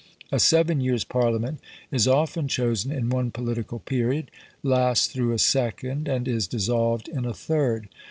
[0.31, 1.59] A seven years' Parliament
[1.91, 4.31] is often chosen in one political period,
[4.63, 7.87] lasts through a second, and is dissolved in a third.